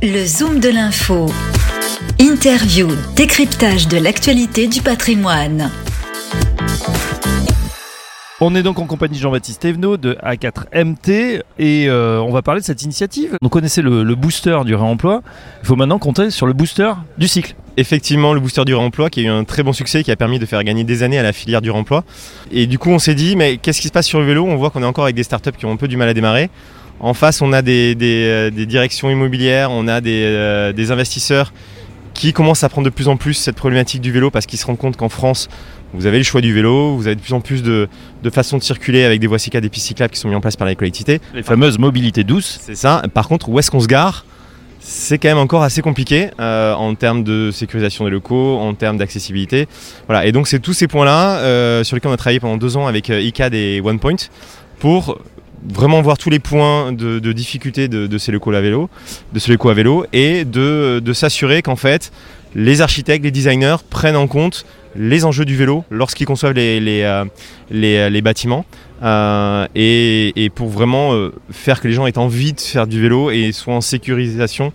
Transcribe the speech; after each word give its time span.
Le 0.00 0.24
Zoom 0.24 0.60
de 0.60 0.68
l'info. 0.68 1.26
Interview, 2.20 2.88
décryptage 3.16 3.88
de 3.88 3.98
l'actualité 3.98 4.68
du 4.68 4.80
patrimoine. 4.80 5.72
On 8.40 8.54
est 8.54 8.62
donc 8.62 8.78
en 8.78 8.86
compagnie 8.86 9.16
de 9.16 9.22
Jean-Baptiste 9.22 9.64
Evenot 9.64 9.96
de 9.96 10.16
A4MT 10.24 11.42
et 11.58 11.88
euh, 11.88 12.20
on 12.20 12.30
va 12.30 12.42
parler 12.42 12.60
de 12.60 12.64
cette 12.64 12.84
initiative. 12.84 13.36
On 13.42 13.48
connaissait 13.48 13.82
le, 13.82 14.04
le 14.04 14.14
booster 14.14 14.60
du 14.64 14.76
réemploi, 14.76 15.22
il 15.64 15.66
faut 15.66 15.74
maintenant 15.74 15.98
compter 15.98 16.30
sur 16.30 16.46
le 16.46 16.52
booster 16.52 16.92
du 17.16 17.26
cycle. 17.26 17.56
effectivement 17.76 18.34
le 18.34 18.38
booster 18.38 18.64
du 18.64 18.76
réemploi 18.76 19.10
qui 19.10 19.20
a 19.20 19.22
eu 19.24 19.28
un 19.28 19.42
très 19.42 19.64
bon 19.64 19.72
succès, 19.72 20.04
qui 20.04 20.12
a 20.12 20.16
permis 20.16 20.38
de 20.38 20.46
faire 20.46 20.62
gagner 20.62 20.84
des 20.84 21.02
années 21.02 21.18
à 21.18 21.24
la 21.24 21.32
filière 21.32 21.60
du 21.60 21.72
réemploi. 21.72 22.04
Et 22.52 22.68
du 22.68 22.78
coup, 22.78 22.90
on 22.90 23.00
s'est 23.00 23.16
dit, 23.16 23.34
mais 23.34 23.56
qu'est-ce 23.56 23.80
qui 23.80 23.88
se 23.88 23.92
passe 23.92 24.06
sur 24.06 24.20
le 24.20 24.26
vélo? 24.26 24.44
On 24.46 24.54
voit 24.54 24.70
qu'on 24.70 24.84
est 24.84 24.86
encore 24.86 25.04
avec 25.04 25.16
des 25.16 25.24
startups 25.24 25.50
qui 25.58 25.66
ont 25.66 25.72
un 25.72 25.76
peu 25.76 25.88
du 25.88 25.96
mal 25.96 26.08
à 26.08 26.14
démarrer. 26.14 26.50
En 27.00 27.14
face, 27.14 27.42
on 27.42 27.52
a 27.52 27.62
des, 27.62 27.94
des, 27.94 28.24
euh, 28.26 28.50
des 28.50 28.66
directions 28.66 29.10
immobilières, 29.10 29.70
on 29.70 29.86
a 29.86 30.00
des, 30.00 30.22
euh, 30.24 30.72
des 30.72 30.90
investisseurs 30.90 31.52
qui 32.14 32.32
commencent 32.32 32.64
à 32.64 32.68
prendre 32.68 32.86
de 32.86 32.90
plus 32.90 33.06
en 33.06 33.16
plus 33.16 33.34
cette 33.34 33.54
problématique 33.54 34.00
du 34.00 34.10
vélo 34.10 34.30
parce 34.30 34.46
qu'ils 34.46 34.58
se 34.58 34.66
rendent 34.66 34.78
compte 34.78 34.96
qu'en 34.96 35.08
France, 35.08 35.48
vous 35.94 36.06
avez 36.06 36.18
le 36.18 36.24
choix 36.24 36.40
du 36.40 36.52
vélo, 36.52 36.96
vous 36.96 37.06
avez 37.06 37.14
de 37.14 37.20
plus 37.20 37.32
en 37.32 37.40
plus 37.40 37.62
de, 37.62 37.88
de 38.22 38.30
façons 38.30 38.58
de 38.58 38.62
circuler 38.62 39.04
avec 39.04 39.20
des 39.20 39.28
voies 39.28 39.38
cyclables, 39.38 39.62
des 39.62 39.70
pistes 39.70 39.86
cyclables 39.86 40.12
qui 40.12 40.18
sont 40.18 40.28
mises 40.28 40.36
en 40.36 40.40
place 40.40 40.56
par 40.56 40.66
les 40.66 40.74
collectivités. 40.74 41.20
Les 41.34 41.44
fameuses 41.44 41.78
mobilités 41.78 42.24
douces. 42.24 42.58
C'est 42.60 42.74
ça. 42.74 43.02
Par 43.14 43.28
contre, 43.28 43.48
où 43.48 43.58
est-ce 43.58 43.70
qu'on 43.70 43.80
se 43.80 43.86
gare? 43.86 44.24
C'est 44.80 45.18
quand 45.18 45.28
même 45.28 45.38
encore 45.38 45.62
assez 45.62 45.82
compliqué 45.82 46.30
euh, 46.40 46.72
en 46.74 46.94
termes 46.94 47.24
de 47.24 47.50
sécurisation 47.50 48.04
des 48.04 48.10
locaux, 48.10 48.58
en 48.58 48.74
termes 48.74 48.96
d'accessibilité. 48.96 49.66
Voilà. 50.06 50.26
Et 50.26 50.32
donc 50.32 50.48
c'est 50.48 50.60
tous 50.60 50.72
ces 50.72 50.88
points-là 50.88 51.38
euh, 51.38 51.84
sur 51.84 51.96
lesquels 51.96 52.10
on 52.10 52.14
a 52.14 52.16
travaillé 52.16 52.40
pendant 52.40 52.56
deux 52.56 52.76
ans 52.76 52.86
avec 52.86 53.10
euh, 53.10 53.20
ICAD 53.20 53.54
et 53.54 53.80
OnePoint 53.80 54.16
pour 54.78 55.18
vraiment 55.66 56.00
voir 56.02 56.18
tous 56.18 56.30
les 56.30 56.38
points 56.38 56.92
de, 56.92 57.32
difficulté 57.32 57.88
de, 57.88 58.06
de, 58.06 58.18
ces 58.18 58.32
locaux 58.32 58.52
à 58.52 58.60
vélo, 58.60 58.88
de 59.32 59.40
locaux 59.50 59.70
à 59.70 59.74
vélo, 59.74 60.06
et 60.12 60.44
de, 60.44 61.12
s'assurer 61.12 61.62
qu'en 61.62 61.76
fait 61.76 62.12
les 62.54 62.80
architectes, 62.80 63.24
les 63.24 63.30
designers 63.30 63.76
prennent 63.90 64.16
en 64.16 64.26
compte 64.26 64.64
les 64.96 65.24
enjeux 65.26 65.44
du 65.44 65.54
vélo 65.54 65.84
lorsqu'ils 65.90 66.26
conçoivent 66.26 66.54
les, 66.54 67.02
euh, 67.02 67.24
les 67.70 68.22
bâtiments 68.22 68.64
euh, 69.02 69.66
et, 69.74 70.50
pour 70.54 70.68
vraiment 70.68 71.12
euh, 71.12 71.32
faire 71.50 71.80
que 71.80 71.88
les 71.88 71.94
gens 71.94 72.06
aient 72.06 72.18
envie 72.18 72.52
de 72.52 72.60
faire 72.60 72.86
du 72.86 73.00
vélo 73.00 73.30
et 73.30 73.52
soient 73.52 73.74
en 73.74 73.80
sécurisation 73.80 74.72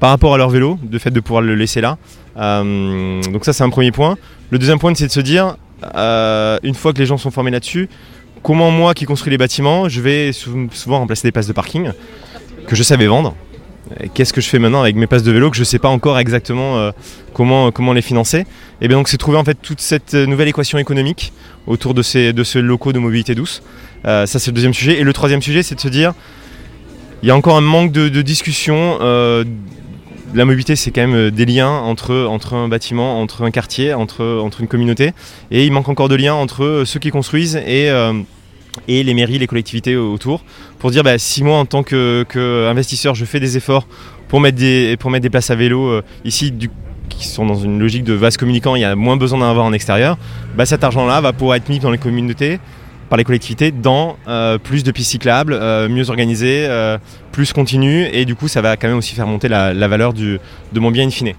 par 0.00 0.10
rapport 0.10 0.34
à 0.34 0.38
leur 0.38 0.50
vélo, 0.50 0.78
de 0.82 0.98
fait 0.98 1.10
de 1.10 1.20
pouvoir 1.20 1.42
le 1.42 1.54
laisser 1.54 1.80
là. 1.80 1.98
Euh, 2.36 3.22
donc 3.22 3.44
ça 3.44 3.52
c'est 3.52 3.64
un 3.64 3.70
premier 3.70 3.90
point. 3.90 4.16
Le 4.50 4.58
deuxième 4.58 4.78
point 4.78 4.94
c'est 4.94 5.06
de 5.06 5.12
se 5.12 5.20
dire, 5.20 5.56
euh, 5.96 6.58
une 6.62 6.74
fois 6.74 6.92
que 6.92 6.98
les 6.98 7.06
gens 7.06 7.16
sont 7.16 7.30
formés 7.30 7.50
là-dessus, 7.50 7.88
comment 8.44 8.70
moi 8.70 8.94
qui 8.94 9.04
construis 9.04 9.32
les 9.32 9.38
bâtiments, 9.38 9.88
je 9.88 10.00
vais 10.00 10.30
souvent 10.32 11.00
remplacer 11.00 11.26
des 11.26 11.32
places 11.32 11.48
de 11.48 11.52
parking 11.52 11.90
que 12.68 12.76
je 12.76 12.84
savais 12.84 13.06
vendre 13.06 13.34
qu'est-ce 14.14 14.32
que 14.32 14.40
je 14.40 14.48
fais 14.48 14.58
maintenant 14.58 14.82
avec 14.82 14.96
mes 14.96 15.06
places 15.06 15.22
de 15.22 15.32
vélo 15.32 15.50
que 15.50 15.56
je 15.56 15.62
ne 15.62 15.66
sais 15.66 15.78
pas 15.78 15.88
encore 15.88 16.18
exactement 16.18 16.78
euh, 16.78 16.90
comment, 17.32 17.92
les 17.92 18.02
financer? 18.02 18.46
Et 18.80 18.88
bien 18.88 18.96
donc 18.96 19.08
c'est 19.08 19.18
trouver 19.18 19.38
en 19.38 19.44
fait 19.44 19.58
toute 19.60 19.80
cette 19.80 20.14
nouvelle 20.14 20.48
équation 20.48 20.78
économique 20.78 21.32
autour 21.66 21.94
de 21.94 22.02
ces, 22.02 22.32
de 22.32 22.60
locaux 22.60 22.92
de 22.92 22.98
mobilité 22.98 23.34
douce. 23.34 23.62
Euh, 24.06 24.26
ça 24.26 24.38
c'est 24.38 24.50
le 24.50 24.54
deuxième 24.54 24.74
sujet. 24.74 24.98
Et 24.98 25.04
le 25.04 25.12
troisième 25.12 25.42
sujet 25.42 25.62
c'est 25.62 25.74
de 25.74 25.80
se 25.80 25.88
dire, 25.88 26.14
il 27.22 27.28
y 27.28 27.30
a 27.30 27.36
encore 27.36 27.56
un 27.56 27.62
manque 27.62 27.92
de, 27.92 28.22
discussion. 28.22 28.98
Euh, 29.00 29.44
la 30.34 30.44
mobilité, 30.44 30.74
c'est 30.74 30.90
quand 30.90 31.06
même 31.06 31.30
des 31.30 31.46
liens 31.46 31.70
entre, 31.70 32.26
entre 32.28 32.54
un 32.54 32.66
bâtiment, 32.66 33.20
entre 33.20 33.44
un 33.44 33.52
quartier, 33.52 33.94
entre, 33.94 34.44
une 34.58 34.66
communauté. 34.66 35.12
Et 35.52 35.64
il 35.64 35.70
manque 35.70 35.88
encore 35.88 36.08
de 36.08 36.16
liens 36.16 36.34
entre 36.34 36.82
ceux 36.84 36.98
qui 36.98 37.10
construisent 37.10 37.54
et, 37.54 37.88
euh, 37.88 38.12
et 38.88 39.02
les 39.02 39.14
mairies, 39.14 39.38
les 39.38 39.46
collectivités 39.46 39.96
autour, 39.96 40.44
pour 40.78 40.90
dire 40.90 41.02
bah, 41.02 41.18
si 41.18 41.42
moi 41.44 41.58
en 41.58 41.66
tant 41.66 41.82
qu'investisseur 41.82 43.12
que 43.12 43.18
je 43.18 43.24
fais 43.24 43.40
des 43.40 43.56
efforts 43.56 43.86
pour 44.28 44.40
mettre 44.40 44.58
des, 44.58 44.96
pour 44.98 45.10
mettre 45.10 45.22
des 45.22 45.30
places 45.30 45.50
à 45.50 45.54
vélo 45.54 45.86
euh, 45.86 46.02
ici 46.24 46.50
du, 46.50 46.70
qui 47.08 47.26
sont 47.26 47.46
dans 47.46 47.56
une 47.56 47.78
logique 47.78 48.04
de 48.04 48.14
vase 48.14 48.36
communicant, 48.36 48.74
il 48.74 48.80
y 48.80 48.84
a 48.84 48.94
moins 48.96 49.16
besoin 49.16 49.38
d'en 49.38 49.50
avoir 49.50 49.66
en 49.66 49.72
extérieur, 49.72 50.18
bah, 50.56 50.66
cet 50.66 50.84
argent-là 50.84 51.20
va 51.20 51.32
pouvoir 51.32 51.56
être 51.56 51.68
mis 51.68 51.78
dans 51.78 51.90
les 51.90 51.98
communautés, 51.98 52.58
par 53.08 53.18
les 53.18 53.24
collectivités, 53.24 53.70
dans 53.70 54.16
euh, 54.28 54.58
plus 54.58 54.82
de 54.82 54.90
pistes 54.90 55.10
cyclables, 55.10 55.52
euh, 55.52 55.88
mieux 55.88 56.08
organisées, 56.08 56.64
euh, 56.66 56.98
plus 57.32 57.52
continues, 57.52 58.08
et 58.12 58.24
du 58.24 58.34
coup 58.34 58.48
ça 58.48 58.62
va 58.62 58.76
quand 58.76 58.88
même 58.88 58.96
aussi 58.96 59.14
faire 59.14 59.26
monter 59.26 59.48
la, 59.48 59.74
la 59.74 59.88
valeur 59.88 60.14
du, 60.14 60.38
de 60.72 60.80
mon 60.80 60.90
bien 60.90 61.06
in 61.06 61.10
fine. 61.10 61.32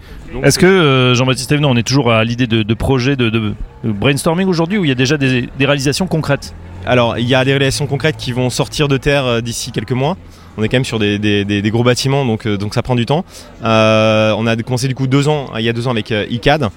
Est-ce 0.44 0.60
que 0.60 0.66
euh, 0.66 1.16
Jean-Baptiste 1.16 1.52
Evenot, 1.52 1.70
on 1.70 1.76
est 1.76 1.84
toujours 1.84 2.12
à 2.12 2.24
l'idée 2.24 2.48
de, 2.48 2.64
de 2.64 2.74
projet 2.74 3.16
de, 3.16 3.30
de, 3.30 3.54
brainstorming 3.84 4.48
aujourd'hui, 4.48 4.78
ou 4.78 4.86
il 4.86 4.90
y 4.90 4.92
a 4.92 4.96
déjà 4.96 5.18
des, 5.18 5.50
des 5.58 5.66
réalisations 5.66 6.08
concrètes? 6.08 6.54
Alors, 6.86 7.18
il 7.18 7.28
y 7.28 7.36
a 7.36 7.44
des 7.44 7.52
réalisations 7.52 7.88
concrètes 7.88 8.18
qui 8.18 8.32
vont 8.32 8.50
sortir 8.50 8.88
de 8.88 8.98
terre 8.98 9.26
euh, 9.26 9.42
d'ici 9.42 9.72
quelques 9.72 9.92
mois. 9.92 10.18
On 10.58 10.64
est 10.64 10.70
quand 10.70 10.78
même 10.78 10.86
sur 10.86 11.00
des, 11.00 11.62
gros 11.66 11.84
bâtiments, 11.84 12.26
donc, 12.26 12.48
euh, 12.48 12.58
donc 12.58 12.76
ça 12.76 12.82
prend 12.82 12.96
du 12.96 13.06
temps. 13.06 13.26
Euh, 13.64 14.34
on 14.38 14.48
a 14.48 14.56
commencé 14.56 14.88
du 14.88 14.96
coup 14.96 15.08
deux 15.08 15.28
ans, 15.28 15.48
il 15.58 15.66
y 15.66 15.70
a 15.70 15.74
deux 15.74 15.88
ans 15.88 15.92
avec 15.92 16.12
ICAD 16.12 16.70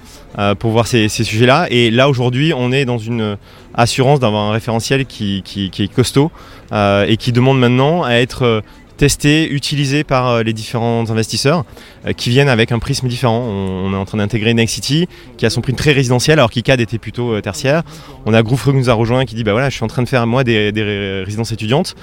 pour 0.59 0.71
voir 0.71 0.85
ces, 0.85 1.07
sujets-là. 1.07 1.67
Et 1.69 1.89
là 1.89 2.09
aujourd'hui, 2.09 2.51
on 2.53 2.73
est 2.73 2.83
dans 2.83 2.97
une 2.97 3.37
assurance 3.73 4.19
d'avoir 4.19 4.49
un 4.49 4.51
référentiel 4.51 5.05
qui, 5.05 5.43
est 5.55 5.93
costaud 5.93 6.29
et 6.73 7.15
qui 7.17 7.31
demande 7.31 7.57
maintenant 7.59 8.03
à 8.03 8.15
être 8.15 8.63
testé, 8.99 9.49
utilisé 9.49 10.03
par 10.03 10.43
les 10.43 10.51
différents 10.51 11.09
investisseurs 11.09 11.63
euh, 12.05 12.11
qui 12.11 12.29
viennent 12.29 12.49
avec 12.49 12.73
un 12.73 12.79
prisme 12.79 13.07
différent. 13.07 13.39
On, 13.39 13.93
est 13.93 13.95
en 13.95 14.03
train 14.03 14.17
d'intégrer 14.17 14.53
Next 14.53 14.75
City 14.75 15.07
qui 15.37 15.45
a 15.45 15.49
son 15.49 15.61
prix 15.61 15.73
très 15.73 15.93
résidentiel 15.93 16.37
alors 16.37 16.51
qu'ICAD 16.51 16.81
était 16.81 16.97
plutôt 16.97 17.33
euh, 17.33 17.41
tertiaire. 17.41 17.83
On 18.25 18.33
a 18.33 18.43
Groupe 18.43 18.61
qui 18.61 18.73
nous 18.73 18.89
a 18.89 18.93
rejoint 18.93 19.25
qui 19.25 19.35
dit 19.35 19.45
bah 19.45 19.53
voilà 19.53 19.69
je 19.69 19.75
suis 19.75 19.85
en 19.85 19.87
train 19.87 20.03
de 20.03 20.09
faire 20.09 20.27
moi 20.27 20.43
des, 20.43 20.73
des 20.73 21.23
résidences 21.25 21.53
étudiantes. 21.53 21.95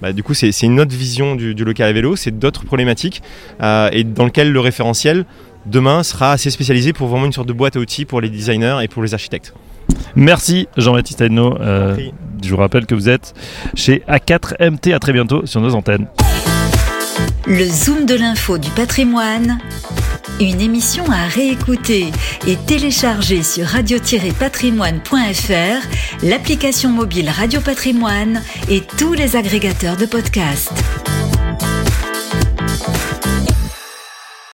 Bah, 0.00 0.12
du 0.12 0.22
coup 0.22 0.34
c'est 0.34 0.50
une 0.62 0.80
autre 0.80 0.94
vision 0.94 1.34
du, 1.34 1.54
du, 1.54 1.64
local 1.64 1.88
à 1.88 1.92
vélo, 1.92 2.14
c'est 2.14 2.36
d'autres 2.36 2.64
problématiques 2.64 3.22
euh, 3.62 3.88
et 3.92 4.04
dans 4.04 4.24
lequel 4.24 4.52
le 4.52 4.60
référentiel 4.60 5.24
demain 5.66 6.02
sera 6.02 6.32
assez 6.32 6.50
spécialisé 6.50 6.92
pour 6.92 7.08
vraiment 7.08 7.26
une 7.26 7.32
sorte 7.32 7.48
de 7.48 7.52
boîte 7.52 7.76
à 7.76 7.80
outils 7.80 8.04
pour 8.04 8.20
les 8.20 8.28
designers 8.28 8.78
et 8.82 8.88
pour 8.88 9.02
les 9.02 9.14
architectes. 9.14 9.54
Merci 10.14 10.68
Jean-Baptiste. 10.76 11.22
Euh, 11.22 11.96
je 12.42 12.50
vous 12.50 12.56
rappelle 12.56 12.86
que 12.86 12.94
vous 12.94 13.08
êtes 13.08 13.34
chez 13.74 14.02
A4MT. 14.08 14.94
À 14.94 14.98
très 14.98 15.12
bientôt 15.12 15.46
sur 15.46 15.60
nos 15.60 15.74
antennes. 15.74 16.06
Le 17.46 17.66
Zoom 17.66 18.06
de 18.06 18.14
l'info 18.14 18.58
du 18.58 18.70
patrimoine, 18.70 19.58
une 20.40 20.60
émission 20.60 21.04
à 21.10 21.26
réécouter 21.26 22.10
et 22.46 22.56
télécharger 22.56 23.42
sur 23.42 23.66
radio-patrimoine.fr, 23.66 26.22
l'application 26.22 26.90
mobile 26.90 27.30
Radio 27.30 27.60
Patrimoine 27.60 28.42
et 28.70 28.80
tous 28.80 29.12
les 29.12 29.36
agrégateurs 29.36 29.96
de 29.96 30.06
podcasts. 30.06 30.72